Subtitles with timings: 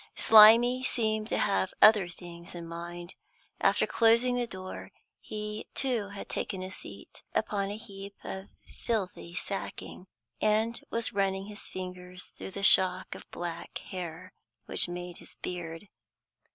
[0.15, 3.13] Slimy seemed to have other things in mind.
[3.59, 4.89] After closing the door,
[5.19, 8.47] he too had taken a seat, upon a heap of
[8.83, 10.07] filthy sacking,
[10.41, 14.33] and was running his fingers through the shock of black hair
[14.65, 15.87] which made his beard.